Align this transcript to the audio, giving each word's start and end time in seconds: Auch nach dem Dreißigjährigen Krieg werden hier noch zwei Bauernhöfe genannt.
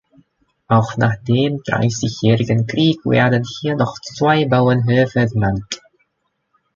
Auch 0.67 0.97
nach 0.97 1.15
dem 1.27 1.61
Dreißigjährigen 1.61 2.65
Krieg 2.65 3.05
werden 3.05 3.43
hier 3.59 3.75
noch 3.75 3.99
zwei 4.01 4.47
Bauernhöfe 4.47 5.27
genannt. 5.27 5.79